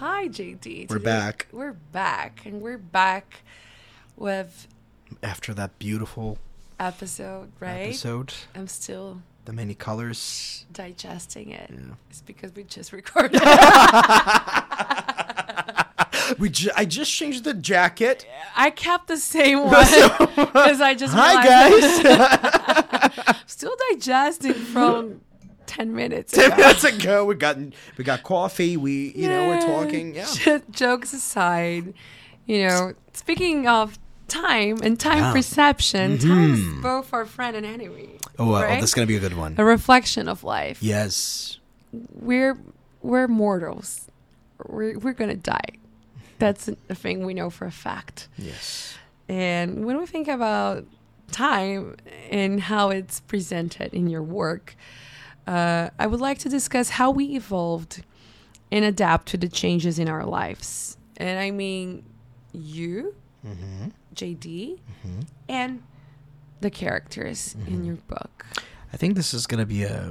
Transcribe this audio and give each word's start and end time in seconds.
Hi, 0.00 0.28
JD. 0.28 0.88
We're 0.88 0.98
back. 0.98 1.46
We're 1.52 1.72
back, 1.74 2.46
and 2.46 2.62
we're 2.62 2.78
back 2.78 3.42
with 4.16 4.66
After 5.22 5.52
that 5.54 5.78
beautiful 5.78 6.38
episode, 6.78 7.52
right? 7.60 7.88
episode, 7.88 8.32
I'm 8.54 8.66
still 8.66 9.20
the 9.44 9.52
many 9.52 9.74
colors. 9.74 10.64
digesting 10.72 11.50
it. 11.50 11.70
Yeah. 11.70 11.94
It's 12.08 12.22
because 12.22 12.54
we 12.54 12.64
just 12.64 12.92
recorded. 12.92 13.40
We 16.38 16.48
ju- 16.48 16.70
I 16.76 16.84
just 16.84 17.10
changed 17.12 17.42
the 17.42 17.52
jacket. 17.54 18.24
I 18.54 18.70
kept 18.70 19.08
the 19.08 19.16
same 19.16 19.58
one 19.64 19.70
because 19.74 20.80
I 20.80 20.94
just 20.94 21.12
Hi 21.16 21.42
realized 21.42 22.04
guys. 22.04 23.36
still 23.46 23.74
digesting 23.90 24.52
from 24.54 25.22
ten 25.70 25.94
minutes. 25.94 26.32
Ten 26.32 26.52
ago. 26.52 26.56
minutes 26.56 26.84
ago, 26.92 27.24
we 27.24 27.34
got 27.36 27.56
we 27.96 28.04
got 28.04 28.22
coffee. 28.24 28.76
We 28.76 29.12
you 29.14 29.28
know 29.28 29.48
we're 29.48 29.60
talking. 29.60 30.14
Yeah. 30.14 30.58
Jokes 30.70 31.12
aside, 31.12 31.94
you 32.46 32.66
know, 32.66 32.94
speaking 33.12 33.68
of 33.68 33.98
time 34.26 34.78
and 34.82 34.98
time 34.98 35.18
Yeah. 35.18 35.32
perception, 35.32 36.18
mm-hmm. 36.18 36.28
time 36.28 36.54
is 36.54 36.82
both 36.82 37.12
our 37.14 37.24
friend 37.24 37.56
and 37.56 37.64
enemy. 37.64 38.10
Oh, 38.38 38.50
well, 38.50 38.62
right? 38.62 38.80
that's 38.80 38.94
gonna 38.94 39.06
be 39.06 39.16
a 39.16 39.20
good 39.20 39.36
one. 39.36 39.54
a 39.58 39.64
reflection 39.64 40.28
of 40.28 40.42
life. 40.42 40.82
Yes. 40.82 41.58
We're 41.92 42.58
we're 43.02 43.28
mortals. 43.28 44.08
We're 44.66 44.98
we're 44.98 45.14
gonna 45.14 45.36
die. 45.36 45.78
That's 46.38 46.68
a 46.88 46.94
thing 46.94 47.24
we 47.24 47.34
know 47.34 47.50
for 47.50 47.66
a 47.66 47.70
fact. 47.70 48.28
Yes. 48.36 48.96
And 49.28 49.84
when 49.84 49.98
we 49.98 50.06
think 50.06 50.26
about 50.26 50.86
time 51.30 51.96
and 52.30 52.60
how 52.60 52.90
it's 52.90 53.20
presented 53.20 53.94
in 53.94 54.08
your 54.08 54.22
work, 54.22 54.74
uh, 55.46 55.90
I 55.98 56.06
would 56.06 56.20
like 56.20 56.38
to 56.40 56.48
discuss 56.48 56.90
how 56.90 57.10
we 57.10 57.24
evolved 57.36 58.02
and 58.72 58.84
adapt 58.84 59.28
to 59.28 59.36
the 59.36 59.48
changes 59.48 59.98
in 59.98 60.08
our 60.08 60.24
lives. 60.24 60.96
And 61.16 61.38
I 61.38 61.50
mean, 61.50 62.04
you, 62.52 63.14
Mm-hmm. 63.46 63.88
JD, 64.14 64.78
Mhm. 65.06 65.26
and 65.48 65.82
the 66.60 66.68
characters 66.70 67.56
in 67.66 67.84
your 67.84 67.96
book. 67.96 68.44
I 68.92 68.96
think 68.98 69.14
this 69.16 69.32
is 69.32 69.46
gonna 69.46 69.64
be 69.66 69.82
a 69.84 70.10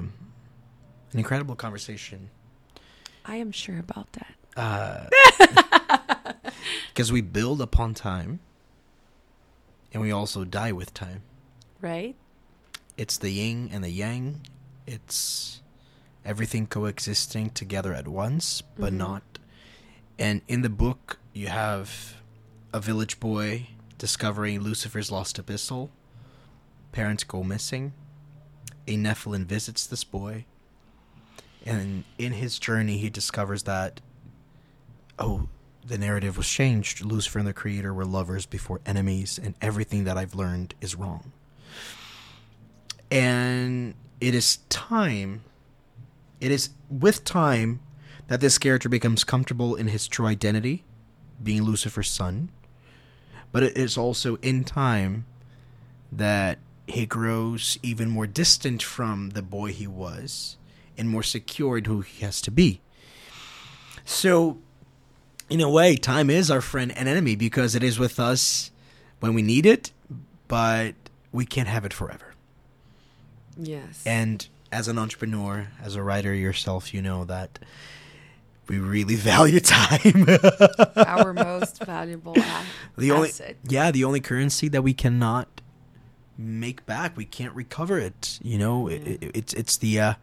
an 1.11 1.17
incredible 1.19 1.55
conversation. 1.55 2.29
I 3.25 3.35
am 3.35 3.51
sure 3.51 3.77
about 3.77 4.07
that. 4.13 4.35
Because 6.93 7.11
we 7.11 7.21
build 7.21 7.61
upon 7.61 7.93
time, 7.93 8.39
and 9.93 10.01
we 10.01 10.11
also 10.11 10.43
die 10.43 10.71
with 10.71 10.93
time. 10.93 11.21
Right? 11.81 12.15
It's 12.97 13.17
the 13.17 13.29
yin 13.31 13.69
and 13.71 13.83
the 13.83 13.89
yang. 13.89 14.41
It's 14.91 15.61
everything 16.25 16.65
coexisting 16.65 17.51
together 17.51 17.93
at 17.93 18.07
once, 18.07 18.63
but 18.75 18.91
Mhm. 18.91 18.97
not. 18.97 19.39
And 20.17 20.41
in 20.47 20.63
the 20.63 20.69
book, 20.69 21.19
you 21.31 21.47
have 21.47 22.15
a 22.73 22.79
village 22.79 23.19
boy 23.19 23.67
discovering 23.99 24.61
Lucifer's 24.61 25.11
lost 25.11 25.37
epistle. 25.37 25.91
Parents 26.91 27.23
go 27.23 27.43
missing. 27.43 27.93
A 28.87 28.97
Nephilim 28.97 29.45
visits 29.45 29.85
this 29.85 30.03
boy. 30.03 30.45
And 31.63 32.03
in 32.17 32.33
his 32.33 32.57
journey, 32.57 32.97
he 32.97 33.11
discovers 33.11 33.63
that, 33.63 34.01
oh, 35.19 35.49
the 35.85 35.99
narrative 35.99 36.35
was 36.35 36.49
changed. 36.49 37.05
Lucifer 37.05 37.37
and 37.37 37.47
the 37.47 37.53
Creator 37.53 37.93
were 37.93 38.05
lovers 38.05 38.47
before 38.47 38.81
enemies, 38.87 39.37
and 39.37 39.53
everything 39.61 40.05
that 40.05 40.17
I've 40.17 40.33
learned 40.33 40.73
is 40.81 40.95
wrong. 40.95 41.31
And 43.11 43.93
it 44.21 44.35
is 44.35 44.57
time, 44.69 45.43
it 46.39 46.51
is 46.51 46.69
with 46.89 47.23
time 47.23 47.79
that 48.27 48.41
this 48.41 48.57
character 48.57 48.89
becomes 48.89 49.23
comfortable 49.23 49.75
in 49.75 49.87
his 49.87 50.07
true 50.07 50.27
identity, 50.27 50.83
being 51.41 51.63
Lucifer's 51.63 52.09
son. 52.09 52.49
But 53.51 53.63
it 53.63 53.77
is 53.77 53.97
also 53.97 54.35
in 54.37 54.63
time 54.63 55.25
that 56.11 56.59
he 56.85 57.05
grows 57.05 57.79
even 57.81 58.09
more 58.09 58.27
distant 58.27 58.83
from 58.83 59.31
the 59.31 59.41
boy 59.41 59.71
he 59.71 59.87
was 59.87 60.57
and 60.97 61.09
more 61.09 61.23
secured 61.23 61.87
who 61.87 62.01
he 62.01 62.23
has 62.23 62.41
to 62.41 62.51
be. 62.51 62.81
So, 64.05 64.57
in 65.49 65.61
a 65.61 65.69
way, 65.69 65.95
time 65.95 66.29
is 66.29 66.51
our 66.51 66.61
friend 66.61 66.91
and 66.95 67.07
enemy 67.07 67.35
because 67.35 67.73
it 67.73 67.83
is 67.83 67.97
with 67.97 68.19
us 68.19 68.71
when 69.19 69.33
we 69.33 69.41
need 69.41 69.65
it, 69.65 69.91
but 70.47 70.93
we 71.31 71.45
can't 71.45 71.67
have 71.67 71.85
it 71.85 71.93
forever. 71.93 72.28
Yes. 73.59 74.03
And 74.05 74.47
as 74.71 74.87
an 74.87 74.97
entrepreneur, 74.97 75.67
as 75.81 75.95
a 75.95 76.03
writer 76.03 76.33
yourself, 76.33 76.93
you 76.93 77.01
know 77.01 77.25
that 77.25 77.59
we 78.67 78.77
really 78.79 79.15
value 79.15 79.59
time. 79.63 80.27
our 80.95 81.33
most 81.33 81.83
valuable 81.83 82.33
a- 82.37 82.63
the 82.97 83.11
only 83.11 83.29
asset. 83.29 83.57
yeah, 83.67 83.91
the 83.91 84.03
only 84.03 84.19
currency 84.19 84.67
that 84.69 84.83
we 84.83 84.93
cannot 84.93 85.47
make 86.37 86.85
back, 86.85 87.17
we 87.17 87.25
can't 87.25 87.53
recover 87.55 87.97
it. 87.99 88.39
You 88.43 88.57
know, 88.57 88.87
it, 88.87 89.01
it, 89.07 89.31
it's 89.35 89.53
it's 89.53 89.77
the 89.77 89.99
uh, 89.99 90.13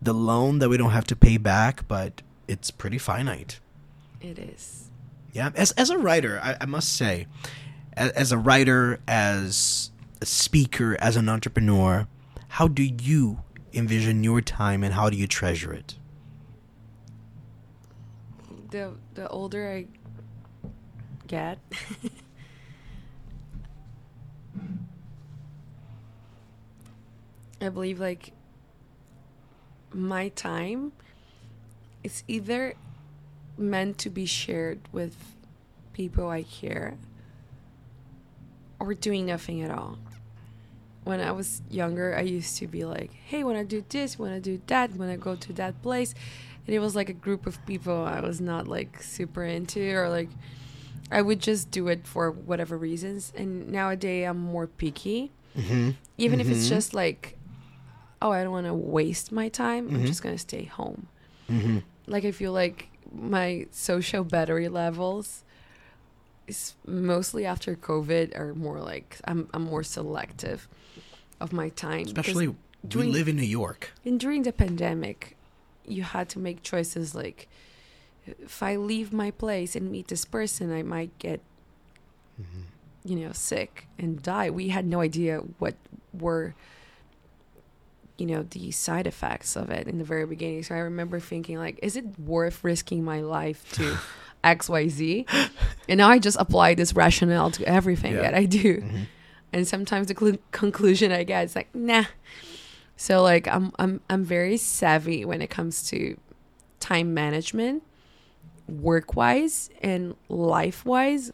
the 0.00 0.14
loan 0.14 0.60
that 0.60 0.68
we 0.68 0.76
don't 0.76 0.92
have 0.92 1.06
to 1.08 1.16
pay 1.16 1.36
back, 1.36 1.86
but 1.88 2.22
it's 2.46 2.70
pretty 2.70 2.98
finite. 2.98 3.58
It 4.20 4.38
is. 4.38 4.84
Yeah, 5.32 5.50
as 5.54 5.72
as 5.72 5.90
a 5.90 5.98
writer, 5.98 6.40
I, 6.42 6.56
I 6.60 6.66
must 6.66 6.94
say, 6.94 7.26
as, 7.94 8.10
as 8.12 8.32
a 8.32 8.38
writer, 8.38 9.00
as 9.08 9.90
a 10.20 10.26
speaker, 10.26 10.96
as 11.00 11.16
an 11.16 11.28
entrepreneur, 11.28 12.06
how 12.58 12.66
do 12.66 12.82
you 12.82 13.38
envision 13.72 14.24
your 14.24 14.40
time 14.40 14.82
and 14.82 14.92
how 14.92 15.08
do 15.08 15.16
you 15.16 15.28
treasure 15.28 15.72
it? 15.72 15.94
the 18.70 18.94
the 19.14 19.28
older 19.28 19.70
I 19.70 19.86
get, 21.28 21.60
I 27.60 27.68
believe 27.68 28.00
like 28.00 28.32
my 29.92 30.30
time 30.30 30.90
is 32.02 32.24
either 32.26 32.74
meant 33.56 33.98
to 33.98 34.10
be 34.10 34.26
shared 34.26 34.80
with 34.90 35.14
people 35.92 36.28
I 36.28 36.42
care 36.42 36.98
or 38.80 38.94
doing 38.94 39.26
nothing 39.26 39.62
at 39.62 39.70
all. 39.70 39.96
When 41.08 41.20
I 41.20 41.32
was 41.32 41.62
younger, 41.70 42.14
I 42.14 42.20
used 42.20 42.58
to 42.58 42.66
be 42.66 42.84
like, 42.84 43.10
hey, 43.14 43.42
when 43.42 43.56
I 43.56 43.62
do 43.64 43.82
this, 43.88 44.18
when 44.18 44.30
I 44.30 44.40
do 44.40 44.60
that, 44.66 44.94
when 44.94 45.08
I 45.08 45.16
go 45.16 45.36
to 45.36 45.52
that 45.54 45.80
place. 45.80 46.14
And 46.66 46.74
it 46.76 46.80
was 46.80 46.94
like 46.94 47.08
a 47.08 47.14
group 47.14 47.46
of 47.46 47.64
people 47.64 48.04
I 48.04 48.20
was 48.20 48.42
not 48.42 48.68
like 48.68 49.02
super 49.02 49.42
into, 49.42 49.80
or 49.96 50.10
like 50.10 50.28
I 51.10 51.22
would 51.22 51.40
just 51.40 51.70
do 51.70 51.88
it 51.88 52.06
for 52.06 52.30
whatever 52.30 52.76
reasons. 52.76 53.32
And 53.34 53.70
nowadays, 53.72 54.26
I'm 54.28 54.36
more 54.38 54.66
picky. 54.66 55.32
Mm-hmm. 55.56 55.90
Even 56.18 56.40
if 56.42 56.50
it's 56.50 56.66
Mhm. 56.66 56.76
just 56.76 56.92
like, 56.92 57.38
oh, 58.20 58.30
I 58.30 58.42
don't 58.42 58.52
want 58.52 58.66
to 58.66 58.74
waste 58.74 59.32
my 59.32 59.48
time, 59.48 59.88
I'm 59.88 60.02
Mhm. 60.02 60.06
just 60.06 60.22
going 60.22 60.34
to 60.34 60.38
stay 60.50 60.64
home. 60.64 61.06
Mm-hmm. 61.48 61.78
Like, 62.06 62.26
I 62.26 62.32
feel 62.32 62.52
like 62.52 62.88
my 63.10 63.66
social 63.70 64.24
battery 64.24 64.68
levels 64.68 65.42
mostly 66.86 67.44
after 67.46 67.74
COVID 67.74 68.38
are 68.38 68.54
more 68.54 68.80
like 68.80 69.18
I'm, 69.24 69.48
I'm 69.52 69.62
more 69.62 69.82
selective 69.82 70.68
of 71.40 71.52
my 71.52 71.68
time. 71.70 72.06
Especially 72.06 72.54
we 72.94 73.02
live 73.04 73.28
in 73.28 73.36
New 73.36 73.42
York. 73.42 73.92
and 74.04 74.18
during 74.18 74.42
the 74.42 74.52
pandemic, 74.52 75.36
you 75.86 76.02
had 76.02 76.28
to 76.30 76.38
make 76.38 76.62
choices 76.62 77.14
like 77.14 77.48
if 78.26 78.62
I 78.62 78.76
leave 78.76 79.12
my 79.12 79.30
place 79.30 79.74
and 79.74 79.90
meet 79.90 80.08
this 80.08 80.24
person, 80.24 80.72
I 80.72 80.82
might 80.82 81.16
get, 81.18 81.40
mm-hmm. 82.40 82.62
you 83.04 83.16
know, 83.16 83.32
sick 83.32 83.86
and 83.98 84.22
die. 84.22 84.50
We 84.50 84.68
had 84.68 84.86
no 84.86 85.00
idea 85.00 85.38
what 85.58 85.76
were, 86.12 86.54
you 88.18 88.26
know, 88.26 88.42
the 88.42 88.70
side 88.70 89.06
effects 89.06 89.56
of 89.56 89.70
it 89.70 89.88
in 89.88 89.98
the 89.98 90.04
very 90.04 90.26
beginning. 90.26 90.62
So 90.62 90.74
I 90.74 90.78
remember 90.78 91.20
thinking, 91.20 91.58
like, 91.58 91.78
is 91.82 91.96
it 91.96 92.18
worth 92.18 92.62
risking 92.62 93.04
my 93.04 93.20
life 93.20 93.72
to 93.74 93.98
X, 94.44 94.68
Y, 94.68 94.88
Z? 94.88 95.26
And 95.88 95.98
now 95.98 96.08
I 96.08 96.18
just 96.18 96.36
apply 96.40 96.74
this 96.74 96.94
rationale 96.94 97.50
to 97.52 97.64
everything 97.66 98.14
Yeah. 98.14 98.22
that 98.22 98.34
I 98.34 98.44
do 98.44 98.80
Mhm. 98.80 99.06
and 99.52 99.66
sometimes 99.66 100.08
the 100.08 100.14
cl- 100.18 100.38
conclusion 100.52 101.10
I 101.12 101.24
get 101.24 101.44
is 101.44 101.56
like, 101.56 101.74
nah. 101.74 102.04
So 102.96 103.22
like 103.22 103.46
I'm 103.48 103.72
I'm 103.78 104.00
I'm 104.10 104.24
very 104.24 104.56
savvy 104.56 105.24
when 105.24 105.40
it 105.42 105.50
comes 105.50 105.88
to 105.90 106.16
time 106.80 107.14
management, 107.14 107.82
work 108.68 109.16
wise 109.16 109.70
and 109.82 110.14
life 110.28 110.84
wise. 110.84 111.32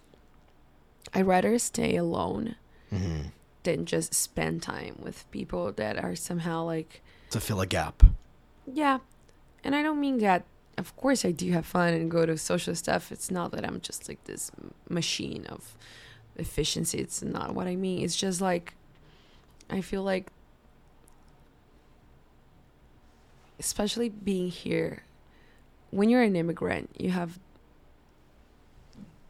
I'd 1.12 1.26
rather 1.26 1.58
stay 1.58 1.96
alone 1.96 2.56
Mm-hmm. 2.92 3.28
than 3.64 3.86
just 3.86 4.14
spend 4.14 4.62
time 4.62 4.96
with 5.02 5.28
people 5.30 5.72
that 5.72 5.98
are 6.02 6.14
somehow 6.14 6.64
like 6.64 7.02
To 7.30 7.40
fill 7.40 7.60
a 7.60 7.66
gap. 7.66 8.02
yeah. 8.66 8.98
And 9.64 9.74
I 9.74 9.82
don't 9.82 9.98
mean 10.00 10.18
that 10.18 10.44
of 10.78 10.96
course 10.96 11.24
I 11.24 11.30
do 11.30 11.52
have 11.52 11.66
fun 11.66 11.94
and 11.94 12.10
go 12.10 12.26
to 12.26 12.36
social 12.36 12.74
stuff. 12.74 13.12
It's 13.12 13.30
not 13.30 13.52
that 13.52 13.64
I'm 13.64 13.80
just 13.80 14.08
like 14.08 14.24
this 14.24 14.50
machine 14.88 15.46
of 15.46 15.76
efficiency. 16.36 16.98
It's 16.98 17.22
not 17.22 17.54
what 17.54 17.66
I 17.66 17.76
mean. 17.76 18.04
It's 18.04 18.16
just 18.16 18.40
like 18.40 18.74
I 19.70 19.80
feel 19.80 20.02
like 20.02 20.28
especially 23.58 24.08
being 24.08 24.50
here 24.50 25.04
when 25.90 26.08
you're 26.08 26.22
an 26.22 26.34
immigrant, 26.34 26.90
you 26.98 27.10
have 27.10 27.38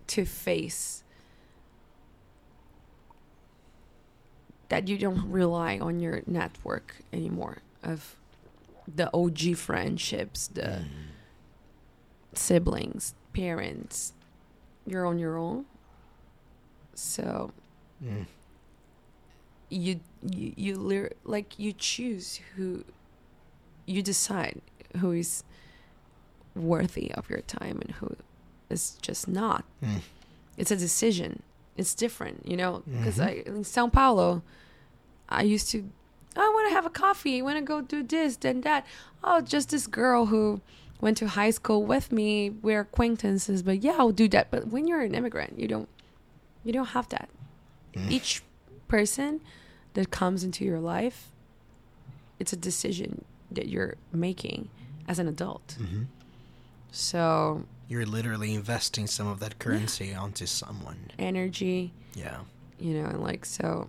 to 0.06 0.24
face 0.24 1.04
that 4.70 4.88
you 4.88 4.96
don't 4.96 5.30
rely 5.30 5.78
on 5.78 6.00
your 6.00 6.22
network 6.26 6.96
anymore 7.12 7.58
of 7.82 8.16
the 8.92 9.10
OG 9.14 9.56
friendships, 9.56 10.48
the 10.48 10.62
Mm. 10.62 11.13
Siblings, 12.38 13.14
parents. 13.32 14.12
You're 14.86 15.06
on 15.06 15.18
your 15.18 15.36
own. 15.38 15.64
So 16.94 17.52
Mm. 18.02 18.26
you 19.70 20.00
you 20.22 20.52
you 20.56 21.10
like 21.24 21.58
you 21.58 21.72
choose 21.72 22.40
who 22.56 22.84
you 23.86 24.02
decide 24.02 24.60
who 24.98 25.12
is 25.12 25.42
worthy 26.54 27.10
of 27.14 27.28
your 27.30 27.40
time 27.42 27.78
and 27.80 27.92
who 27.92 28.16
is 28.70 28.96
just 29.02 29.26
not 29.28 29.64
Mm. 29.82 30.00
it's 30.56 30.70
a 30.70 30.76
decision 30.76 31.42
it's 31.76 31.94
different 31.94 32.46
you 32.46 32.56
know 32.56 32.82
because 32.86 33.18
Mhm. 33.18 33.26
i 33.26 33.30
in 33.46 33.64
sao 33.64 33.88
paulo 33.88 34.42
i 35.28 35.42
used 35.42 35.68
to 35.70 35.90
"Oh, 36.36 36.42
i 36.42 36.48
want 36.54 36.68
to 36.68 36.74
have 36.74 36.86
a 36.86 36.90
coffee 36.90 37.38
i 37.38 37.42
want 37.42 37.56
to 37.58 37.64
go 37.64 37.80
do 37.80 38.02
this 38.02 38.36
then 38.36 38.60
that 38.62 38.86
oh 39.24 39.40
just 39.40 39.70
this 39.70 39.86
girl 39.86 40.26
who 40.26 40.60
went 41.00 41.16
to 41.18 41.28
high 41.28 41.50
school 41.50 41.84
with 41.84 42.10
me 42.12 42.50
we're 42.50 42.80
acquaintances 42.80 43.62
but 43.62 43.82
yeah 43.82 43.94
i'll 43.98 44.12
do 44.12 44.28
that 44.28 44.50
but 44.50 44.68
when 44.68 44.86
you're 44.88 45.00
an 45.02 45.14
immigrant 45.14 45.58
you 45.58 45.68
don't 45.68 45.88
you 46.64 46.72
don't 46.72 46.88
have 46.88 47.08
that 47.10 47.28
Mm. 47.94 48.10
each 48.10 48.42
person 48.88 49.40
that 49.94 50.10
comes 50.10 50.42
into 50.42 50.64
your 50.64 50.80
life 50.80 51.28
it's 52.40 52.52
a 52.52 52.56
decision 52.56 53.24
that 53.52 53.68
you're 53.68 53.94
making 54.12 54.68
as 55.06 55.18
an 55.20 55.28
adult 55.28 55.76
Mhm. 55.80 56.06
so 56.90 57.64
You're 57.88 58.06
literally 58.06 58.54
investing 58.54 59.06
some 59.06 59.26
of 59.28 59.38
that 59.40 59.58
currency 59.58 60.14
onto 60.14 60.46
someone. 60.46 61.10
energy 61.18 61.92
Yeah. 62.14 62.40
you 62.80 62.94
know 63.00 63.06
and 63.08 63.22
like 63.22 63.44
so 63.44 63.88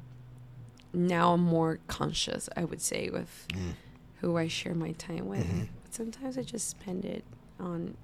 now 0.93 1.33
i'm 1.33 1.41
more 1.41 1.79
conscious 1.87 2.47
i 2.55 2.63
would 2.63 2.81
say 2.81 3.09
with 3.09 3.47
Mm. 3.53 3.73
who 4.21 4.37
i 4.37 4.47
share 4.47 4.75
my 4.75 4.91
time 4.93 5.27
with 5.27 5.45
Mhm. 5.47 5.67
Sometimes 5.95 6.37
i 6.37 6.41
just 6.41 6.69
spend 6.69 7.05
it 7.05 7.23
on 7.59 7.95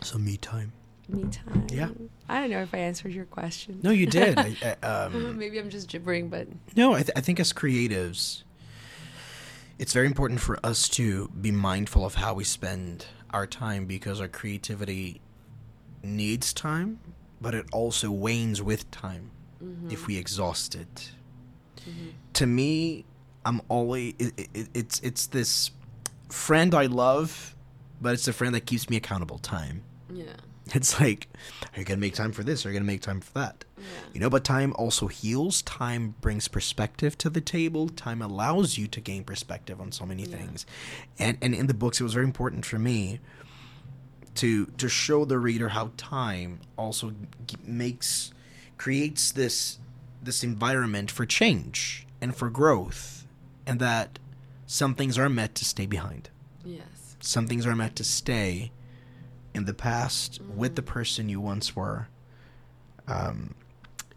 some 0.00 0.24
me 0.24 0.36
time. 0.36 0.72
me 1.08 1.24
time 1.30 1.66
Yeah. 1.70 1.88
i 2.28 2.40
don't 2.40 2.50
know 2.50 2.62
if 2.62 2.72
i 2.74 2.78
answered 2.78 3.12
your 3.12 3.24
question 3.24 3.80
No, 3.82 3.90
you 3.90 4.06
did. 4.06 4.38
I, 4.38 4.56
I, 4.82 4.86
um, 4.86 5.38
maybe 5.42 5.58
i'm 5.58 5.70
just 5.70 5.88
gibbering 5.88 6.28
but 6.30 6.46
No, 6.76 6.92
I, 6.94 6.98
th- 7.02 7.10
I 7.16 7.20
think 7.20 7.40
as 7.40 7.52
creatives, 7.52 8.44
it's 9.78 9.92
very 9.92 10.06
important 10.06 10.40
for 10.40 10.58
us 10.64 10.88
to 10.90 11.28
be 11.40 11.50
mindful 11.50 12.04
of 12.06 12.14
how 12.14 12.34
we 12.34 12.44
spend 12.44 13.06
our 13.30 13.46
time 13.46 13.86
because 13.86 14.20
our 14.20 14.28
creativity 14.28 15.20
needs 16.04 16.52
time, 16.52 17.00
but 17.40 17.54
it 17.54 17.66
also 17.72 18.10
wanes 18.10 18.62
with 18.62 18.88
time 18.90 19.30
if 19.90 20.06
we 20.06 20.16
exhaust 20.18 20.74
it. 20.74 21.12
To 22.34 22.46
me, 22.46 23.04
I'm 23.44 23.60
always 23.68 24.14
it, 24.18 24.48
it, 24.54 24.68
it's 24.74 25.00
it's 25.00 25.26
this 25.28 25.70
friend 26.32 26.74
I 26.74 26.86
love, 26.86 27.54
but 28.00 28.14
it's 28.14 28.26
a 28.28 28.32
friend 28.32 28.54
that 28.54 28.66
keeps 28.66 28.88
me 28.90 28.96
accountable. 28.96 29.38
Time. 29.38 29.82
yeah 30.12 30.24
It's 30.74 30.98
like, 31.00 31.28
are 31.74 31.78
you 31.80 31.84
gonna 31.84 32.00
make 32.00 32.14
time 32.14 32.32
for 32.32 32.42
this? 32.42 32.64
Are 32.64 32.70
you 32.70 32.74
gonna 32.78 32.86
make 32.86 33.02
time 33.02 33.20
for 33.20 33.32
that? 33.34 33.64
yeah 33.78 33.84
You 34.14 34.20
know, 34.20 34.30
but 34.30 34.42
time 34.44 34.72
also 34.76 35.06
heals. 35.08 35.62
Time 35.62 36.14
brings 36.20 36.48
perspective 36.48 37.16
to 37.18 37.28
the 37.30 37.40
table. 37.40 37.88
Time 37.88 38.22
allows 38.22 38.78
you 38.78 38.86
to 38.88 39.00
gain 39.00 39.24
perspective 39.24 39.80
on 39.80 39.92
so 39.92 40.06
many 40.06 40.22
Yeah. 40.24 40.36
things. 40.36 40.66
And 41.18 41.36
and 41.42 41.54
in 41.54 41.66
the 41.66 41.74
books, 41.74 42.00
it 42.00 42.04
was 42.04 42.14
very 42.14 42.26
important 42.26 42.64
for 42.64 42.78
me 42.78 43.20
to 44.36 44.66
to 44.78 44.88
show 44.88 45.24
the 45.24 45.38
reader 45.38 45.68
how 45.70 45.90
time 45.96 46.60
also 46.78 47.12
makes 47.64 48.32
creates 48.78 49.30
this 49.32 49.78
this 50.22 50.42
environment 50.44 51.10
for 51.10 51.26
change 51.26 52.06
and 52.20 52.34
for 52.34 52.48
growth, 52.48 53.26
and 53.66 53.80
that 53.80 54.18
some 54.72 54.94
things 54.94 55.18
are 55.18 55.28
meant 55.28 55.54
to 55.54 55.66
stay 55.66 55.84
behind. 55.84 56.30
yes 56.64 57.16
Some 57.20 57.46
things 57.46 57.66
are 57.66 57.76
meant 57.76 57.94
to 57.96 58.04
stay 58.04 58.72
in 59.52 59.66
the 59.66 59.74
past 59.74 60.40
with 60.56 60.76
the 60.76 60.82
person 60.82 61.28
you 61.28 61.42
once 61.42 61.76
were. 61.76 62.08
Um, 63.06 63.54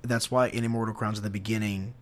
that's 0.01 0.31
why 0.31 0.47
in 0.47 0.63
Immortal 0.63 0.93
Crowns 0.95 1.17
in 1.17 1.25
the 1.25 1.29
beginning, 1.29 1.93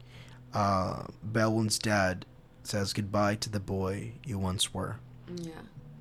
uh, 0.53 1.05
Belwyn's 1.23 1.79
dad 1.79 2.27
says 2.61 2.93
goodbye 2.93 3.35
to 3.37 3.49
the 3.49 3.59
boy 3.59 4.13
you 4.23 4.37
once 4.37 4.71
were. 4.71 4.97
yeah 5.35 5.51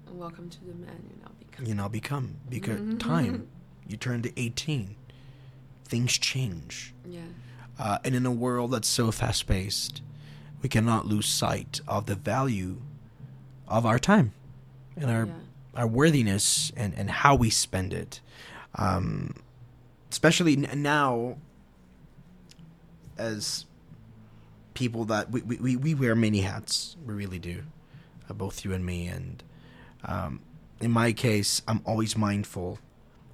and 0.06 0.19
welcome 0.19 0.50
to 0.50 0.60
the 0.60 0.75
man 0.75 0.99
you 1.08 1.16
now 1.22 1.31
become 1.38 1.64
You 1.66 1.75
now 1.75 1.88
become 1.88 2.37
because 2.50 2.81
time. 2.99 3.49
You 3.88 3.96
turn 3.96 4.22
to 4.22 4.31
eighteen, 4.40 4.94
things 5.87 6.16
change, 6.19 6.94
yeah 7.06 7.20
uh, 7.78 7.99
and 8.04 8.14
in 8.14 8.25
a 8.25 8.31
world 8.31 8.70
that's 8.72 8.88
so 8.88 9.10
fast 9.10 9.46
paced, 9.46 10.00
we 10.62 10.69
cannot 10.69 11.06
lose 11.06 11.26
sight 11.26 11.81
of 11.88 12.06
the 12.06 12.14
value 12.14 12.76
of 13.69 13.85
our 13.87 13.99
time 13.99 14.32
and 14.97 15.11
our 15.11 15.26
yeah 15.26 15.32
our 15.75 15.87
worthiness 15.87 16.70
and, 16.76 16.93
and 16.99 17.09
how 17.11 17.35
we 17.35 17.49
spend 17.49 17.94
it. 17.94 18.20
Um, 18.75 19.35
especially 20.11 20.55
now, 20.55 21.37
as 23.17 23.64
people 24.75 25.05
that 25.06 25.31
we, 25.31 25.41
we, 25.43 25.56
we- 25.56 25.76
we 25.76 25.94
wear 25.94 26.14
many 26.14 26.41
hats, 26.43 26.97
we 27.06 27.14
really 27.14 27.38
do, 27.38 27.62
uh, 28.29 28.35
both 28.35 28.64
you 28.67 28.75
and 28.75 28.85
me. 28.85 29.06
And 29.06 29.43
um, 30.05 30.41
in 30.81 30.91
my 30.91 31.12
case, 31.12 31.62
I'm 31.67 31.81
always 31.87 32.17
mindful 32.19 32.79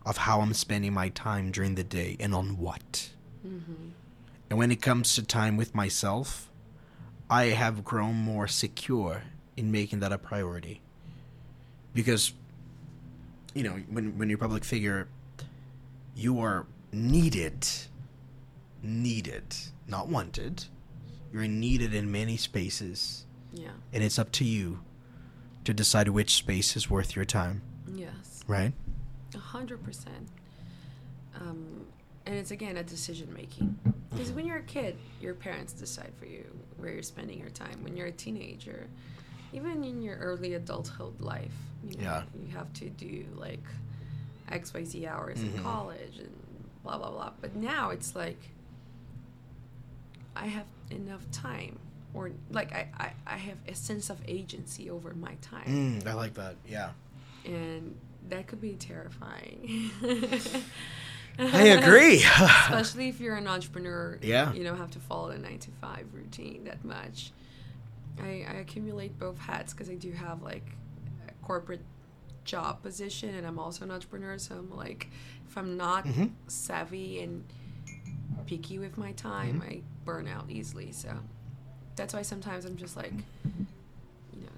of 0.07 0.19
how 0.19 0.41
I'm 0.41 0.55
spending 0.55 0.93
my 0.93 1.09
time 1.09 1.51
during 1.51 1.75
the 1.75 1.85
day 1.85 2.17
and 2.21 2.35
on 2.35 2.57
what. 2.59 3.11
mm-hmm. 3.47 3.89
And 4.49 4.59
when 4.59 4.71
it 4.71 4.81
comes 4.81 5.15
to 5.17 5.23
time 5.23 5.57
with 5.57 5.75
myself, 5.75 6.48
I 7.31 7.47
have 7.47 7.85
grown 7.85 8.15
more 8.15 8.49
secure 8.49 9.23
in 9.57 9.71
making 9.71 10.01
that 10.01 10.13
a 10.13 10.19
priority. 10.19 10.81
Because, 11.95 12.33
you 13.55 13.63
know, 13.63 13.81
when, 13.91 14.19
when 14.19 14.29
you're 14.29 14.39
a 14.39 14.41
public 14.41 14.65
figure, 14.65 15.09
you 16.15 16.41
are 16.41 16.67
needed. 16.93 17.67
Needed. 18.83 19.55
Not 19.87 20.09
wanted. 20.09 20.65
You're 21.33 21.49
needed 21.49 21.95
in 21.95 22.11
many 22.11 22.37
spaces. 22.37 23.27
yeah 23.53 23.71
And 23.93 24.03
it's 24.03 24.19
up 24.19 24.33
to 24.33 24.45
you 24.45 24.81
to 25.65 25.75
decide 25.75 26.09
which 26.09 26.35
space 26.35 26.77
is 26.77 26.89
worth 26.89 27.15
your 27.15 27.27
time, 27.27 27.61
yes 27.93 28.29
right? 28.49 28.73
A 29.35 29.39
hundred 29.39 29.85
percent. 29.85 30.29
Um, 31.39 31.87
and 32.29 32.37
it's 32.37 32.51
again 32.51 32.77
a 32.77 32.83
decision 32.85 33.33
making. 33.35 33.79
Because 34.11 34.31
when 34.33 34.45
you're 34.47 34.59
a 34.59 34.63
kid, 34.63 34.97
your 35.21 35.33
parents 35.35 35.73
decide 35.73 36.13
for 36.21 36.27
you 36.27 36.45
where 36.77 36.93
you're 36.93 37.03
spending 37.03 37.39
your 37.41 37.49
time. 37.49 37.83
When 37.83 37.97
you're 37.97 38.09
a 38.09 38.13
teenager, 38.13 38.87
even 39.55 39.83
in 39.83 40.03
your 40.03 40.17
early 40.19 40.53
adulthood 40.55 41.21
life, 41.21 41.55
you 41.83 41.97
know, 41.97 42.03
Yeah. 42.03 42.23
you 42.39 42.49
have 42.55 42.71
to 42.75 42.91
do 42.91 43.25
like 43.35 43.65
X, 44.51 44.75
Y, 44.75 44.85
Z 44.85 45.07
hours 45.07 45.39
Mhm. 45.39 45.55
in 45.57 45.63
college 45.63 46.19
and 46.19 46.31
blah 46.83 46.99
blah 46.99 47.11
blah. 47.11 47.33
But 47.41 47.57
now 47.57 47.91
it's 47.91 48.15
like 48.15 48.39
I 50.37 50.47
have 50.49 50.67
enough 50.91 51.29
time, 51.33 51.79
or 52.13 52.31
like 52.51 52.73
I, 52.75 52.89
I, 52.99 53.13
I 53.27 53.37
have 53.39 53.57
a 53.67 53.75
sense 53.75 54.11
of 54.11 54.19
agency 54.29 54.91
over 54.91 55.15
my 55.15 55.35
time 55.41 55.67
Mm, 56.03 56.07
I 56.07 56.13
like 56.13 56.35
that. 56.35 56.57
Yeah. 56.67 56.91
and 57.47 57.97
that 58.29 58.47
could 58.49 58.61
be 58.61 58.75
terrifying. 58.75 59.91
I 61.39 61.63
agree. 61.69 62.25
Especially 62.41 63.09
if 63.09 63.21
you're 63.21 63.37
an 63.37 63.47
entrepreneur, 63.47 64.19
Yeah. 64.23 64.53
you 64.53 64.65
don't 64.65 64.77
have 64.79 64.91
to 64.93 64.99
follow 64.99 65.31
the 65.31 65.39
nine 65.39 65.59
to 65.61 65.71
five 65.81 66.07
routine 66.13 66.65
that 66.65 66.85
much. 66.85 67.33
I, 68.21 68.45
I 68.49 68.55
accumulate 68.55 69.19
both 69.19 69.39
hats 69.39 69.73
because 69.73 69.89
I 69.89 69.95
do 69.95 70.11
have 70.13 70.43
like 70.43 70.67
a 71.29 71.47
corporate 71.47 71.83
job 72.45 72.83
position 72.83 73.35
and 73.35 73.47
I'm 73.47 73.59
also 73.59 73.85
an 73.85 73.91
entrepreneur. 73.93 74.39
So 74.39 74.57
I'm 74.57 74.75
like, 74.77 75.09
if 75.49 75.57
I'm 75.57 75.77
not 75.77 76.05
Mhm. 76.07 76.33
savvy 76.49 77.21
and 77.21 77.45
picky 78.47 78.79
with 78.79 78.97
my 78.99 79.13
time, 79.13 79.61
Mm-hmm. 79.61 79.71
I 79.71 79.83
burn 80.05 80.27
out 80.27 80.47
easily. 80.49 80.91
So 80.93 81.15
that's 81.97 82.15
why 82.15 82.23
sometimes 82.23 82.65
I'm 82.65 82.77
just 82.77 82.97
like, 82.97 83.13
you 84.33 84.41
know, 84.41 84.49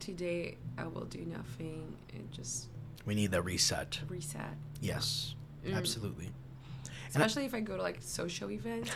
today 0.00 0.56
I 0.76 0.86
will 0.88 1.04
do 1.04 1.20
nothing 1.24 1.94
and 2.12 2.30
just 2.32 2.66
we 3.06 3.14
need 3.14 3.30
the 3.30 3.40
reset. 3.40 4.00
reset. 4.08 4.56
Yes, 4.80 5.35
Mm. 5.72 5.76
absolutely. 5.78 6.26
And 6.26 7.22
I- 7.22 7.26
Especially 7.26 7.44
if 7.46 7.54
I 7.54 7.60
go 7.60 7.76
to 7.76 7.82
like 7.82 7.98
social 8.00 8.50
events, 8.50 8.90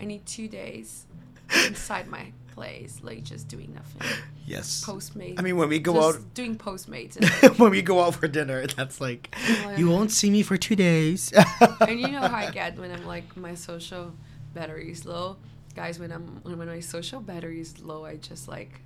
I 0.00 0.04
need 0.04 0.24
two 0.26 0.48
days 0.48 1.06
inside 1.66 2.08
my 2.08 2.32
place, 2.54 3.00
like 3.02 3.22
just 3.24 3.48
doing 3.48 3.72
nothing. 3.74 4.02
Yes. 4.46 4.84
Postmates. 4.84 5.38
I 5.38 5.42
mean, 5.42 5.56
when 5.56 5.68
we 5.68 5.78
go 5.78 5.94
just 5.94 6.18
out, 6.18 6.34
doing 6.34 6.56
Postmates, 6.56 7.16
and, 7.16 7.56
when 7.58 7.70
we 7.70 7.80
go 7.82 8.00
out 8.02 8.14
for 8.16 8.28
dinner, 8.28 8.66
that's 8.66 9.00
like, 9.00 9.34
like- 9.64 9.78
you 9.78 9.88
won't 9.88 10.10
see 10.10 10.30
me 10.30 10.42
for 10.42 10.56
two 10.56 10.76
days. 10.76 11.32
and 11.80 12.00
you 12.00 12.08
know 12.08 12.20
how 12.20 12.36
I 12.36 12.50
get 12.50 12.78
when 12.78 12.90
I'm 12.90 13.06
like 13.06 13.36
my 13.36 13.54
social 13.54 14.12
battery 14.54 14.90
is 14.90 15.04
low, 15.06 15.36
guys. 15.74 15.98
When 15.98 16.10
I'm 16.12 16.40
when 16.42 16.58
my 16.66 16.80
social 16.80 17.20
battery 17.20 17.60
is 17.60 17.80
low, 17.80 18.04
I 18.04 18.16
just 18.16 18.48
like 18.48 18.80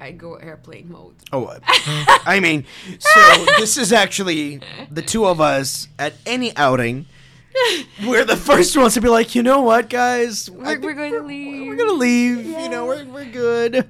I 0.00 0.12
go 0.12 0.34
airplane 0.34 0.90
mode. 0.90 1.14
Oh, 1.32 1.56
I 1.66 2.38
mean, 2.40 2.64
so 2.98 3.44
this 3.58 3.76
is 3.76 3.92
actually 3.92 4.60
the 4.90 5.02
two 5.02 5.26
of 5.26 5.40
us 5.40 5.88
at 5.98 6.14
any 6.26 6.56
outing. 6.56 7.06
We're 8.06 8.24
the 8.24 8.36
first 8.36 8.76
ones 8.76 8.94
to 8.94 9.00
be 9.00 9.08
like, 9.08 9.34
you 9.34 9.42
know 9.42 9.62
what, 9.62 9.90
guys, 9.90 10.48
We're, 10.48 10.78
we're 10.78 10.94
going 10.94 11.12
to 11.12 11.22
leave. 11.22 11.66
We're 11.66 11.70
leave. 11.74 11.78
gonna 11.78 11.92
leave. 11.92 12.46
You 12.46 12.68
know, 12.68 12.86
we're 12.86 13.04
we're 13.06 13.24
good. 13.24 13.88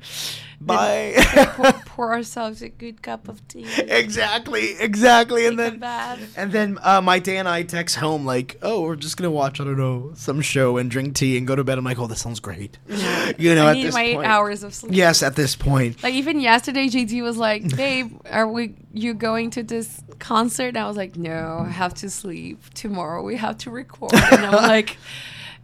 Bye. 0.60 1.14
pour, 1.54 1.72
pour 1.84 2.12
ourselves 2.12 2.62
a 2.62 2.68
good 2.68 3.00
cup 3.00 3.28
of 3.28 3.46
tea. 3.46 3.66
exactly, 3.78 4.72
exactly, 4.78 5.46
and 5.46 5.56
take 5.56 5.74
a 5.74 5.78
then 5.78 6.28
and 6.36 6.52
then 6.52 6.78
uh, 6.82 7.00
my 7.00 7.20
day 7.20 7.36
and 7.36 7.48
I 7.48 7.62
text 7.62 7.96
home 7.96 8.24
like, 8.24 8.58
oh, 8.62 8.82
we're 8.82 8.96
just 8.96 9.16
gonna 9.16 9.30
watch 9.30 9.60
I 9.60 9.64
don't 9.64 9.78
know 9.78 10.12
some 10.14 10.40
show 10.40 10.76
and 10.76 10.90
drink 10.90 11.14
tea 11.14 11.38
and 11.38 11.46
go 11.46 11.54
to 11.54 11.62
bed. 11.62 11.78
I'm 11.78 11.84
like, 11.84 11.98
oh, 11.98 12.06
this 12.06 12.20
sounds 12.20 12.40
great. 12.40 12.78
You 13.36 13.54
know, 13.54 13.66
I 13.66 13.72
at 13.72 13.76
need 13.76 13.92
my 13.92 14.02
eight 14.02 14.16
hours 14.24 14.62
of 14.62 14.72
sleep. 14.72 14.94
Yes, 14.94 15.22
at 15.22 15.36
this 15.36 15.54
point. 15.54 16.02
Like 16.02 16.14
even 16.14 16.40
yesterday, 16.40 16.88
JT 16.88 17.22
was 17.22 17.36
like, 17.36 17.76
"Babe, 17.76 18.18
are 18.30 18.48
we 18.48 18.74
you 18.92 19.12
going 19.12 19.50
to 19.50 19.62
this 19.62 20.02
concert?" 20.18 20.68
And 20.68 20.78
I 20.78 20.88
was 20.88 20.96
like, 20.96 21.16
"No, 21.16 21.64
I 21.66 21.68
have 21.68 21.92
to 21.94 22.08
sleep. 22.08 22.62
Tomorrow 22.72 23.22
we 23.22 23.36
have 23.36 23.58
to 23.58 23.70
record." 23.70 24.14
And 24.14 24.46
I'm 24.46 24.52
like, 24.52 24.96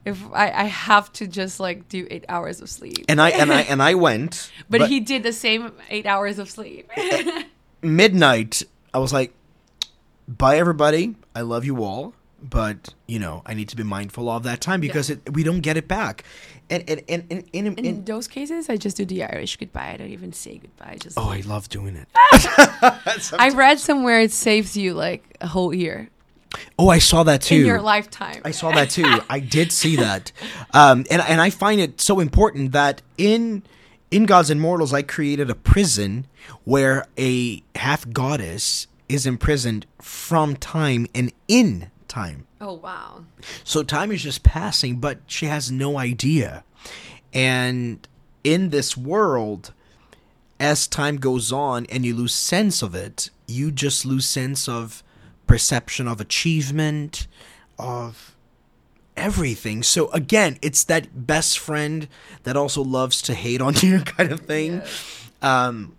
"If 0.04 0.23
I, 0.32 0.50
I 0.50 0.64
have 0.64 1.12
to 1.14 1.26
just 1.26 1.61
like 1.61 1.88
do 1.88 2.06
eight 2.11 2.25
hours 2.28 2.61
of 2.61 2.68
sleep." 2.68 3.04
And 3.08 3.20
I 3.20 3.30
and 3.30 3.52
I 3.52 3.61
and 3.73 3.82
I 3.82 3.94
went, 3.94 4.50
but, 4.68 4.88
he 4.88 5.00
did 5.00 5.23
the 5.23 5.32
same 5.32 5.73
eight 5.90 6.06
hours 6.06 6.38
of 6.38 6.50
sleep. 6.50 6.90
midnight, 7.82 8.62
I 8.92 8.99
was 8.99 9.12
like, 9.12 9.32
"Bye, 10.28 10.58
everybody. 10.58 11.16
I 11.34 11.40
love 11.42 11.64
you 11.64 11.82
all, 11.82 12.14
but 12.42 12.94
you 13.06 13.18
know, 13.18 13.42
I 13.46 13.54
need 13.54 13.68
to 13.70 13.76
be 13.76 13.82
mindful 13.82 14.28
of 14.28 14.42
that 14.44 14.61
time 14.61 14.80
because 14.80 15.11
it, 15.11 15.32
we 15.32 15.42
don't 15.42 15.61
get 15.61 15.76
it 15.76 15.88
back." 15.88 16.25
And 16.70 16.82
and 16.88 17.02
and 17.08 17.25
and, 17.30 17.44
and, 17.52 17.66
and- 17.66 17.78
In 17.87 18.04
those 18.04 18.26
cases, 18.26 18.70
I 18.70 18.76
just 18.76 18.96
do 18.96 19.04
the 19.04 19.25
Irish 19.25 19.56
goodbye. 19.56 19.90
I 19.92 19.96
don't 19.99 20.11
even 20.11 20.32
say 20.32 20.58
goodbye. 20.58 20.92
I 20.92 20.96
just 20.96 21.18
oh, 21.18 21.28
I 21.28 21.40
love 21.40 21.68
doing 21.68 21.96
it. 21.96 22.08
I 23.38 23.50
read 23.54 23.78
somewhere 23.78 24.20
it 24.20 24.32
saves 24.32 24.76
you 24.76 24.94
like 24.94 25.37
a 25.40 25.46
whole 25.46 25.75
year 25.75 26.08
oh, 26.78 26.88
I 26.88 26.99
saw 26.99 27.23
that 27.25 27.42
too. 27.42 27.56
in 27.56 27.66
your 27.66 27.80
lifetime. 27.80 28.42
I 28.44 28.50
saw 28.50 28.70
that 28.73 28.90
too. 28.90 29.20
I 29.28 29.40
did 29.40 29.73
see 29.73 29.96
that, 29.96 30.32
um, 30.73 31.04
and 31.11 31.23
and 31.23 31.40
I 31.40 31.50
find 31.50 31.80
it 31.80 32.00
so 32.00 32.20
important 32.20 32.73
that 32.73 33.02
in 33.18 33.62
in 34.11 34.26
Gods 34.26 34.50
and 34.50 34.61
Mortals, 34.61 34.92
I 34.92 35.02
created 35.02 35.50
a 35.50 35.54
prison 35.54 36.26
where 36.64 37.06
a 37.18 37.62
half 37.75 38.08
goddess 38.11 38.87
is 39.08 39.26
imprisoned 39.26 39.87
from 40.00 40.56
time 40.56 41.06
and 41.14 41.32
in 41.49 41.90
time. 42.08 42.46
oh 42.61 42.75
wow. 42.75 43.25
So 43.64 43.82
time 43.82 44.12
is 44.12 44.23
just 44.23 44.42
passing, 44.42 44.96
but 44.96 45.18
she 45.26 45.46
has 45.46 45.70
no 45.70 45.99
idea. 45.99 46.64
And 47.32 48.06
in 48.44 48.70
this 48.70 48.96
world, 48.96 49.73
as 50.61 50.87
time 50.87 51.16
goes 51.16 51.50
on 51.52 51.87
and 51.87 52.04
you 52.06 52.14
lose 52.14 52.34
sense 52.34 52.82
of 52.82 52.94
it, 52.94 53.30
you 53.46 53.70
just 53.73 54.06
lose 54.06 54.28
sense 54.28 54.68
of 54.68 55.02
perception 55.46 56.08
of 56.08 56.20
achievement, 56.20 57.26
of 57.78 58.34
everything. 59.16 59.82
So 59.82 60.10
again, 60.10 60.58
it's 60.62 60.84
that 60.84 61.26
best 61.26 61.58
friend 61.58 62.08
that 62.42 62.56
also 62.56 62.82
loves 62.82 63.22
to 63.22 63.34
hate 63.34 63.60
on 63.60 63.74
you 63.82 64.00
kind 64.00 64.32
of 64.32 64.40
thing. 64.40 64.82
Um, 65.42 65.96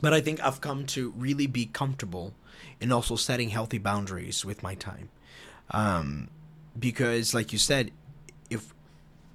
but 0.00 0.12
I 0.12 0.20
think 0.20 0.42
I've 0.42 0.60
come 0.60 0.86
to 0.86 1.12
really 1.16 1.46
be 1.46 1.66
comfortable 1.66 2.34
in 2.80 2.92
also 2.92 3.16
setting 3.16 3.48
healthy 3.50 3.78
boundaries 3.78 4.44
with 4.44 4.62
my 4.62 4.74
time. 4.74 5.08
Um, 5.70 6.28
because, 6.78 7.34
like 7.34 7.52
you 7.52 7.58
said, 7.58 7.90
if 8.50 8.72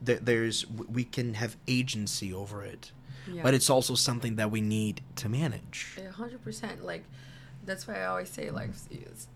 th- 0.06 0.20
there's 0.22 0.66
we 0.70 1.04
can 1.04 1.34
have 1.34 1.58
agency 1.68 2.32
over 2.34 2.64
it, 2.64 2.92
Yeah. 3.28 3.42
but 3.44 3.54
it's 3.54 3.70
also 3.70 3.96
something 3.96 4.36
that 4.38 4.52
we 4.52 4.62
need 4.62 5.02
to 5.18 5.28
manage. 5.28 5.98
A 5.98 6.12
hundred 6.12 6.44
percent. 6.44 6.86
Like 6.86 7.04
that's 7.66 7.88
why 7.88 7.96
I 8.02 8.06
always 8.06 8.30
say 8.30 8.50
like 8.50 8.72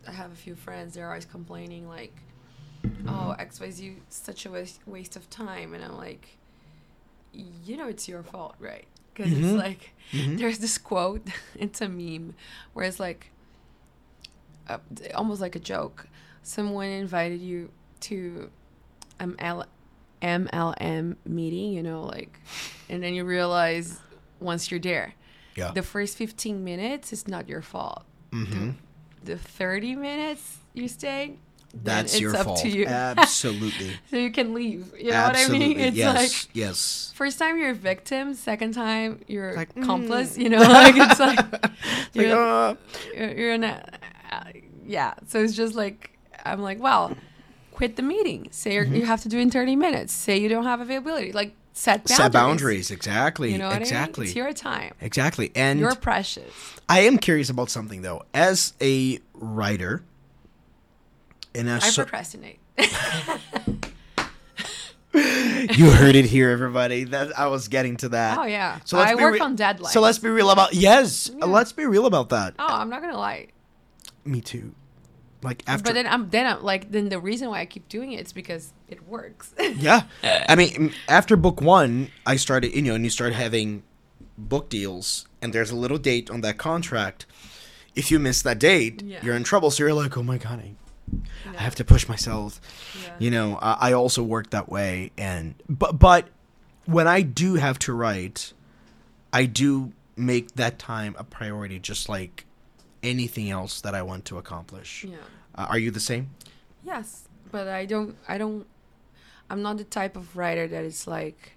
I 0.08 0.12
have 0.12 0.32
a 0.32 0.36
few 0.36 0.56
friends. 0.56 0.94
They're 0.96 1.08
always 1.08 1.26
complaining 1.26 1.88
like, 1.88 2.16
"Oh, 3.08 3.36
X 3.38 3.60
Y 3.60 3.70
Z 3.72 3.98
such 4.10 4.46
a 4.46 4.52
waste 4.52 4.80
waste 4.88 5.16
of 5.16 5.30
time," 5.30 5.74
and 5.74 5.84
I'm 5.84 5.98
like, 5.98 6.38
you 7.34 7.78
know, 7.78 7.88
it's 7.88 8.08
your 8.08 8.24
fault, 8.24 8.56
right? 8.60 8.86
Because 9.14 9.32
Mhm. 9.32 9.38
it's 9.44 9.54
like 9.58 9.94
Mhm. 10.12 10.38
there's 10.38 10.60
this 10.60 10.78
quote. 10.78 11.28
It's 11.56 11.82
a 11.82 11.88
meme 11.90 12.36
where 12.74 12.86
it's 12.86 13.00
like 13.00 13.32
uh, 14.68 14.80
almost 15.14 15.42
like 15.42 15.56
a 15.56 15.60
joke. 15.60 16.08
Someone 16.44 16.88
invited 16.88 17.40
you 17.42 17.72
to 18.02 18.50
L- 19.20 19.66
MLM 20.22 21.16
meeting, 21.26 21.72
you 21.74 21.84
know, 21.84 22.04
like, 22.04 22.40
and 22.90 23.02
then 23.04 23.14
you 23.14 23.24
realize 23.26 24.00
once 24.40 24.70
you're 24.72 24.80
there 24.80 25.14
Yeah. 25.56 25.72
the 25.72 25.82
first 25.84 26.18
15 26.18 26.64
minutes 26.64 27.14
is 27.14 27.28
not 27.28 27.48
your 27.48 27.62
fault. 27.62 28.06
Hmm 28.44 28.72
The 29.24 29.38
30 29.38 29.96
minutes 29.96 30.58
you 30.74 30.88
stay 30.88 31.38
that's 31.84 32.14
it's 32.14 32.22
your 32.22 32.36
up 32.38 32.46
fault. 32.46 32.60
to 32.60 32.70
you. 32.70 32.86
Absolutely. 32.86 33.92
so 34.10 34.16
you 34.16 34.32
can 34.32 34.54
leave. 34.54 34.94
You 34.98 35.12
know 35.12 35.18
Absolutely. 35.18 35.60
what 35.60 35.66
I 35.66 35.68
mean? 35.76 35.80
It's 35.88 35.98
yes. 35.98 36.16
like 36.16 36.56
yes. 36.56 37.12
first 37.16 37.38
time 37.38 37.58
you're 37.58 37.72
a 37.72 37.74
victim, 37.74 38.34
second 38.34 38.74
time 38.74 39.20
you're 39.28 39.54
Like, 39.56 39.76
accomplice. 39.76 40.38
mm. 40.38 40.44
You 40.44 40.50
know, 40.56 40.60
like 40.60 40.96
it's 40.96 41.20
like 41.20 41.40
you're, 42.14 42.32
uh, 42.38 42.76
you're, 43.14 43.32
you're 43.34 43.54
in 43.54 43.64
a 43.66 43.84
uh, 44.32 44.44
yeah. 44.86 45.16
So 45.28 45.44
it's 45.44 45.54
just 45.56 45.76
like 45.76 46.18
I'm 46.46 46.62
like, 46.62 46.80
well, 46.80 47.12
quit 47.74 47.98
the 47.98 48.04
meeting. 48.04 48.48
Say 48.52 48.76
you're 48.76 48.86
Mm-hmm. 48.86 48.96
you 48.96 49.06
have 49.06 49.22
to 49.24 49.30
do 49.30 49.38
it 49.38 49.42
in 49.42 49.52
30 49.52 49.76
minutes. 49.76 50.14
Say 50.14 50.38
you 50.40 50.48
don't 50.48 50.64
have 50.64 50.80
availability. 50.80 51.34
Like 51.34 51.56
set 51.76 52.00
boundaries. 52.06 52.18
set 52.18 52.32
boundaries. 52.32 52.92
Exactly. 52.92 53.52
You 53.52 53.58
know 53.60 53.70
exactly. 53.70 54.24
I 54.24 54.26
mean? 54.26 54.30
It's 54.30 54.36
your 54.36 54.54
time. 54.54 54.94
exactly. 55.02 55.52
And 55.56 55.80
You're 55.80 55.96
precious. 55.96 56.52
I 56.90 57.02
am 57.02 57.18
curious 57.18 57.50
about 57.50 57.70
something 57.70 58.02
though. 58.02 58.24
As 58.34 58.74
a 58.82 59.20
writer, 59.34 60.04
and 61.54 61.70
as 61.70 61.84
I 61.84 61.88
so- 61.90 62.04
procrastinate. 62.04 62.60
you 65.14 65.90
heard 65.92 66.16
it 66.16 66.26
here, 66.26 66.50
everybody. 66.50 67.06
That 67.06 67.38
I 67.38 67.48
was 67.48 67.68
getting 67.68 67.98
to 67.98 68.10
that. 68.10 68.38
Oh 68.38 68.44
yeah. 68.46 68.80
So 68.86 68.98
let's 68.98 69.12
I 69.12 69.16
be 69.16 69.24
work 69.24 69.34
re- 69.36 69.40
on 69.40 69.56
deadlines. 69.56 69.88
So 69.92 70.02
let's 70.02 70.18
be 70.18 70.30
real 70.30 70.50
about 70.50 70.74
yes. 70.74 71.30
Yeah. 71.34 71.46
Let's 71.46 71.72
be 71.72 71.86
real 71.86 72.06
about 72.06 72.30
that. 72.30 72.56
Oh, 72.60 72.66
I'm 72.68 72.90
not 72.90 73.02
gonna 73.02 73.18
lie. 73.18 73.48
Me 74.26 74.42
too. 74.42 74.74
Like 75.46 75.64
after. 75.68 75.84
But 75.84 75.94
then 75.94 76.08
I'm 76.08 76.30
then 76.32 76.46
I'm 76.48 76.64
like 76.64 76.92
then 76.92 77.10
the 77.10 77.20
reason 77.20 77.50
why 77.50 77.60
I 77.62 77.66
keep 77.66 77.88
doing 77.88 78.12
it 78.12 78.26
is 78.26 78.34
because 78.34 78.74
it 78.90 79.08
works. 79.08 79.54
yeah. 79.78 80.04
I 80.24 80.56
mean, 80.56 80.92
after 81.08 81.38
book 81.38 81.62
one, 81.62 82.10
I 82.26 82.36
started. 82.36 82.76
You 82.76 82.82
know, 82.82 82.96
and 82.96 83.04
you 83.04 83.10
start 83.12 83.34
having 83.34 83.84
book 84.38 84.68
deals, 84.70 85.28
and 85.42 85.54
there's 85.54 85.72
a 85.72 85.76
little 85.76 85.98
date 86.00 86.30
on 86.30 86.42
that 86.42 86.58
contract. 86.58 87.26
If 87.96 88.12
you 88.12 88.20
miss 88.20 88.42
that 88.42 88.60
date, 88.60 89.02
Yeah. 89.04 89.20
you're 89.24 89.36
in 89.36 89.44
trouble. 89.46 89.72
So 89.72 89.84
you're 89.84 89.94
like, 89.94 90.18
oh 90.18 90.24
my 90.24 90.38
god, 90.38 90.60
I, 90.60 90.76
I 91.58 91.62
have 91.62 91.76
to 91.76 91.86
push 91.86 92.10
myself. 92.10 92.60
Yeah. 93.02 93.14
You 93.20 93.32
know, 93.32 93.60
I, 93.62 93.90
I 93.90 93.94
also 93.94 94.24
work 94.24 94.50
that 94.50 94.68
way, 94.68 95.12
and 95.18 95.56
but 95.70 96.00
but 96.00 96.28
when 96.86 97.08
I 97.08 97.22
do 97.22 97.56
have 97.56 97.78
to 97.80 97.94
write, 97.94 98.52
I 99.32 99.46
do 99.46 99.94
make 100.18 100.56
that 100.56 100.80
time 100.80 101.16
a 101.18 101.24
priority, 101.24 101.78
just 101.80 102.10
like 102.10 102.46
anything 103.06 103.50
else 103.50 103.82
that 103.82 103.94
I 103.96 104.02
want 104.02 104.26
to 104.26 104.38
accomplish. 104.38 105.06
Yeah. 105.08 105.18
Uh, 105.56 105.68
are 105.70 105.78
you 105.80 105.92
the 105.92 106.00
same? 106.00 106.30
Yes, 106.84 107.28
but 107.52 107.68
I 107.68 107.86
don't. 107.86 108.16
I 108.28 108.38
don't. 108.38 108.66
I'm 109.50 109.62
not 109.62 109.78
the 109.78 109.84
type 109.84 110.16
of 110.18 110.36
writer 110.36 110.68
that 110.68 110.84
is 110.86 111.08
like, 111.08 111.56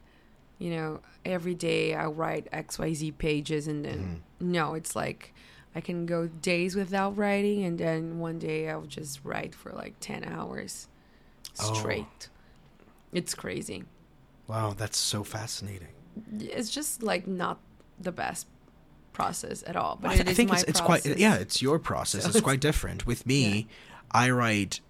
you 0.59 0.71
know, 0.71 1.01
every 1.25 1.55
day 1.55 1.95
I 1.95 2.07
write 2.07 2.47
X 2.53 2.79
Y 2.79 2.93
Z 2.95 3.13
pages 3.13 3.67
and 3.67 3.85
then 3.85 3.99
Mm-hmm. 4.41 4.53
no, 4.53 4.75
it's 4.75 4.95
like 4.95 5.33
I 5.75 5.81
can 5.81 6.07
go 6.07 6.27
days 6.27 6.77
without 6.77 7.17
writing 7.17 7.65
and 7.65 7.79
then 7.79 8.19
one 8.19 8.39
day 8.39 8.69
I'll 8.71 8.83
just 8.87 9.21
write 9.25 9.55
for 9.55 9.73
like 9.73 9.95
ten 10.01 10.23
hours 10.25 10.89
straight. 11.55 11.71
Oh. 11.71 11.75
straight. 11.75 12.29
It's 13.13 13.35
crazy. 13.35 13.85
Wow, 14.47 14.75
that's 14.77 14.99
so 14.99 15.25
fascinating. 15.25 15.89
It's 16.41 16.71
just 16.71 17.03
like 17.03 17.27
not 17.27 17.59
the 18.01 18.13
best 18.13 18.47
process 19.23 19.65
at 19.67 19.75
all. 19.77 19.99
But 20.01 20.11
I, 20.13 20.15
th- 20.17 20.29
I 20.29 20.35
think 20.35 20.53
it's, 20.53 20.63
it's 20.65 20.81
quite 20.81 21.05
yeah, 21.19 21.35
it's 21.35 21.61
your 21.61 21.79
process. 21.79 22.23
So 22.23 22.29
it's 22.29 22.37
it's- 22.37 22.43
quite 22.45 22.61
different. 22.61 23.07
With 23.07 23.27
me, 23.27 23.67
I 24.13 24.31
write 24.31 24.81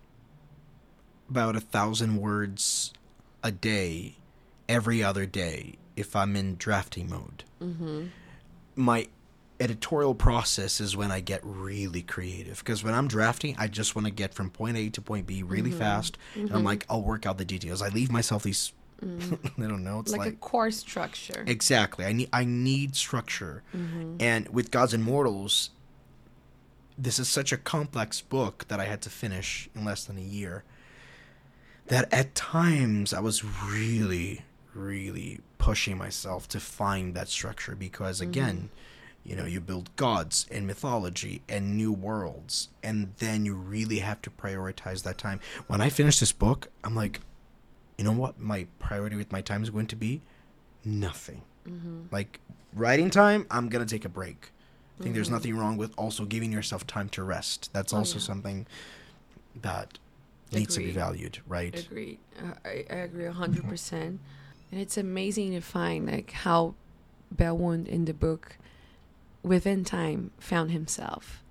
about 1.31 1.57
a 1.57 1.61
thousand 1.61 2.17
words 2.19 2.93
a 3.43 3.51
day, 3.51 4.17
every 4.69 5.03
other 5.03 5.25
day, 5.27 5.75
if 5.97 6.15
I'm 6.15 6.37
in 6.37 6.57
drafting 6.57 7.09
mode. 7.11 7.45
Mm-hmm. 7.63 8.07
My 8.77 9.09
editorial 9.61 10.15
process 10.15 10.81
is 10.81 10.97
when 10.97 11.11
I 11.11 11.21
get 11.21 11.41
really 11.43 12.03
creative 12.03 12.59
because 12.59 12.85
when 12.85 12.95
I'm 12.95 13.09
drafting, 13.09 13.57
I 13.59 13.67
just 13.67 13.97
want 13.97 14.07
to 14.07 14.13
get 14.13 14.33
from 14.35 14.51
point 14.51 14.77
A 14.77 14.89
to 14.91 15.01
point 15.01 15.27
B 15.27 15.43
really 15.43 15.71
Mm-hmm. 15.71 15.79
fast. 15.79 16.19
And 16.35 16.53
I'm 16.53 16.65
like, 16.65 16.85
I'll 16.89 17.03
work 17.03 17.27
out 17.27 17.39
the 17.39 17.45
details. 17.45 17.83
I 17.83 17.89
leave 17.89 18.11
myself 18.13 18.43
these. 18.45 18.73
I 19.03 19.61
don't 19.69 19.85
know. 19.85 20.01
It's 20.01 20.13
Mm. 20.13 20.19
like, 20.19 20.27
like 20.27 20.35
a 20.35 20.37
core 20.37 20.71
structure. 20.71 21.45
Exactly. 21.47 22.05
I 22.05 22.13
need 22.13 22.29
I 22.33 22.45
need 22.45 22.97
structure. 22.97 23.63
Mm-hmm. 23.75 24.17
And 24.21 24.49
with 24.49 24.71
Gods 24.71 24.93
and 24.95 25.05
Mortals, 25.05 25.71
this 26.97 27.19
is 27.19 27.29
such 27.29 27.53
a 27.53 27.57
complex 27.57 28.21
book 28.21 28.67
that 28.69 28.81
I 28.81 28.87
had 28.87 29.01
to 29.03 29.11
finish 29.11 29.69
in 29.75 29.85
less 29.85 30.05
than 30.05 30.19
a 30.19 30.23
year. 30.23 30.65
That 31.87 32.13
at 32.13 32.35
times 32.35 33.15
I 33.15 33.21
was 33.21 33.45
really, 33.45 34.43
really 34.75 35.41
pushing 35.59 35.97
myself 35.97 36.49
to 36.49 36.61
find 36.61 37.15
that 37.15 37.29
structure 37.29 37.75
because 37.75 38.21
again, 38.21 38.69
you 39.25 39.37
know, 39.37 39.45
you 39.45 39.61
build 39.61 39.95
gods 39.97 40.47
and 40.51 40.67
mythology 40.67 41.43
and 41.49 41.77
new 41.77 41.93
worlds, 41.93 42.69
and 42.83 43.13
then 43.19 43.45
you 43.45 43.55
really 43.55 43.99
have 44.01 44.21
to 44.23 44.31
prioritize 44.31 45.03
that 45.05 45.19
time. 45.19 45.41
When 45.67 45.81
I 45.81 45.89
finish 45.91 46.19
this 46.21 46.33
book, 46.33 46.69
I'm 46.83 46.95
like, 46.95 47.21
you 47.99 48.05
know 48.05 48.13
what? 48.13 48.39
My 48.39 48.67
priority 48.79 49.17
with 49.17 49.33
my 49.33 49.41
time 49.43 49.63
is 49.63 49.71
going 49.71 49.89
to 49.89 49.97
be 49.97 50.23
nothing. 50.85 51.43
Like 52.11 52.41
writing 52.73 53.11
time, 53.11 53.47
I'm 53.51 53.69
gonna 53.69 53.85
take 53.85 54.07
a 54.07 54.09
break. 54.09 54.53
I 54.99 55.03
think 55.03 55.15
there's 55.15 55.31
nothing 55.31 55.57
wrong 55.57 55.77
with 55.77 55.93
also 55.99 56.25
giving 56.25 56.51
yourself 56.51 56.87
time 56.87 57.09
to 57.11 57.23
rest. 57.23 57.71
That's 57.73 57.93
also 57.93 58.17
yeah. 58.17 58.25
something 58.25 58.67
that 59.61 59.99
needs 60.53 60.75
to 60.77 60.81
be 60.81 60.91
valued, 60.91 61.41
right? 61.47 61.79
Agreed. 61.79 62.19
Uh, 62.39 62.55
I, 62.65 62.85
I 62.91 62.97
agree 62.97 63.27
a 63.27 63.33
hundred 63.33 63.69
percent. 63.69 64.21
And 64.73 64.81
it's 64.81 64.97
amazing 64.97 65.53
to 65.53 65.61
find 65.61 66.11
like 66.11 66.31
how 66.31 66.75
Belmont 67.31 67.87
in 67.89 68.07
the 68.07 68.15
book, 68.15 68.57
within 69.43 69.85
time, 69.85 70.31
found 70.39 70.71
himself. 70.71 71.43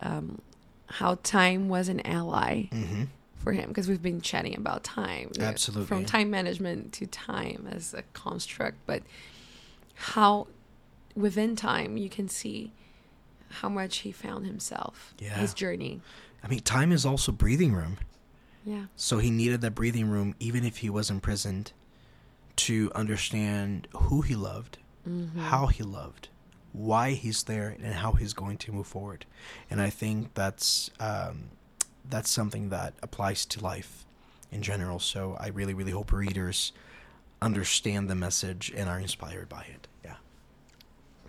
Um, 0.00 0.40
how 0.86 1.18
time 1.22 1.68
was 1.68 1.88
an 1.88 2.04
ally 2.04 2.64
Mm-hmm. 2.72 3.04
For 3.42 3.52
him 3.52 3.68
because 3.68 3.88
we've 3.88 4.02
been 4.02 4.20
chatting 4.20 4.56
about 4.56 4.84
time, 4.84 5.30
Absolutely. 5.38 5.86
from 5.86 6.04
time 6.04 6.30
management 6.30 6.92
to 6.94 7.06
time 7.06 7.68
as 7.70 7.92
a 7.92 8.02
construct, 8.12 8.78
but 8.86 9.02
how 9.94 10.46
within 11.14 11.56
time 11.56 11.96
you 11.96 12.08
can 12.08 12.28
see 12.28 12.72
how 13.60 13.68
much 13.68 13.98
he 13.98 14.12
found 14.12 14.46
himself, 14.46 15.14
Yeah. 15.18 15.34
his 15.36 15.52
journey. 15.52 16.00
I 16.42 16.48
mean, 16.48 16.60
time 16.60 16.90
is 16.92 17.04
also 17.04 17.32
breathing 17.32 17.72
room. 17.74 17.98
Yeah. 18.64 18.84
So 18.96 19.18
he 19.18 19.30
needed 19.30 19.60
that 19.60 19.72
breathing 19.74 20.08
room, 20.08 20.34
even 20.40 20.64
if 20.64 20.78
he 20.78 20.88
was 20.88 21.10
imprisoned, 21.10 21.72
to 22.56 22.90
understand 22.94 23.88
who 23.92 24.22
he 24.22 24.34
loved, 24.34 24.78
Mm-hmm. 25.08 25.40
how 25.40 25.66
he 25.66 25.82
loved, 25.82 26.28
why 26.72 27.10
he's 27.10 27.42
there, 27.42 27.76
and 27.82 27.92
how 27.94 28.12
he's 28.12 28.32
going 28.32 28.56
to 28.58 28.70
move 28.72 28.86
forward. 28.86 29.26
And 29.68 29.80
I 29.82 29.90
think 29.90 30.34
that's 30.34 30.90
um, 31.00 31.50
that's 32.08 32.30
something 32.30 32.68
that 32.70 32.94
applies 33.02 33.46
to 33.46 33.60
life 33.62 34.04
in 34.50 34.62
general. 34.62 34.98
So 34.98 35.36
I 35.40 35.48
really, 35.48 35.74
really 35.74 35.92
hope 35.92 36.12
readers 36.12 36.72
understand 37.40 38.08
the 38.10 38.14
message 38.14 38.72
and 38.76 38.88
are 38.88 38.98
inspired 39.00 39.48
by 39.48 39.62
it. 39.62 39.88
Yeah. 40.04 40.14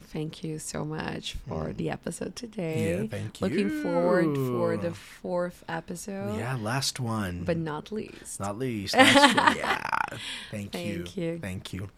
Thank 0.01 0.43
you 0.43 0.59
so 0.59 0.85
much 0.85 1.33
for 1.47 1.69
Mm. 1.69 1.77
the 1.77 1.89
episode 1.89 2.35
today. 2.35 2.99
Yeah, 3.01 3.07
thank 3.07 3.41
you. 3.41 3.47
Looking 3.47 3.81
forward 3.81 4.35
for 4.35 4.77
the 4.77 4.93
fourth 4.93 5.63
episode. 5.67 6.37
Yeah, 6.37 6.55
last 6.55 6.99
one. 6.99 7.43
But 7.45 7.57
not 7.57 7.91
least. 7.91 8.39
not 8.39 8.59
least. 8.59 8.93
Yeah. 8.97 9.79
Thank, 10.51 10.75
you. 10.75 10.95
Thank 11.05 11.17
you. 11.17 11.39
Thank 11.39 11.73
you. 11.73 11.89